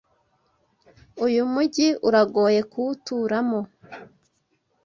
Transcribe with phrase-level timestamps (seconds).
[1.25, 3.59] Uyu mujyi uragoye kuwuturamo.